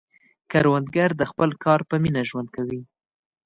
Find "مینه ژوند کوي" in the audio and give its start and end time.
2.03-2.81